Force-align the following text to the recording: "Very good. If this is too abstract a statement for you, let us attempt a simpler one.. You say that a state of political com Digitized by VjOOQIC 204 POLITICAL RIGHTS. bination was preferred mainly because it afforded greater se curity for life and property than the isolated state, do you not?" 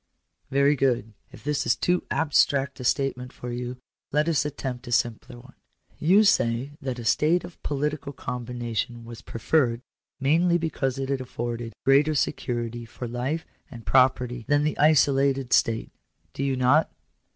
"Very 0.49 0.75
good. 0.75 1.13
If 1.31 1.43
this 1.43 1.63
is 1.67 1.75
too 1.75 2.01
abstract 2.09 2.79
a 2.79 2.83
statement 2.83 3.31
for 3.31 3.51
you, 3.51 3.77
let 4.11 4.27
us 4.27 4.45
attempt 4.45 4.87
a 4.87 4.91
simpler 4.91 5.39
one.. 5.39 5.53
You 5.99 6.23
say 6.23 6.71
that 6.81 6.97
a 6.97 7.05
state 7.05 7.43
of 7.43 7.61
political 7.61 8.11
com 8.11 8.45
Digitized 8.45 8.47
by 8.47 8.53
VjOOQIC 8.53 8.57
204 8.57 8.57
POLITICAL 8.57 8.73
RIGHTS. 8.73 8.81
bination 8.81 9.05
was 9.05 9.21
preferred 9.21 9.81
mainly 10.19 10.57
because 10.57 10.97
it 10.97 11.21
afforded 11.21 11.73
greater 11.85 12.15
se 12.15 12.31
curity 12.31 12.87
for 12.87 13.07
life 13.07 13.45
and 13.69 13.85
property 13.85 14.43
than 14.47 14.63
the 14.63 14.79
isolated 14.79 15.53
state, 15.53 15.91
do 16.33 16.43
you 16.43 16.55
not?" 16.55 16.91